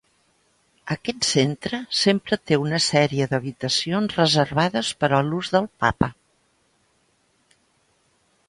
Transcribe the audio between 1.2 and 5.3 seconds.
centre sempre té una sèrie d'habitacions reservades per a